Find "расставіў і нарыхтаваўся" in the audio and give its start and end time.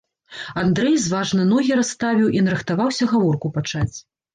1.83-3.03